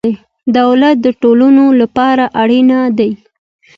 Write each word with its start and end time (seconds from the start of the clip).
دولت 0.57 0.95
د 1.01 1.07
ټولنو 1.21 1.65
لپاره 1.81 2.25
اړین 2.41 2.69
دی. 2.97 3.11